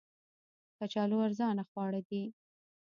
[0.77, 2.23] کچالو ارزانه خواړه دي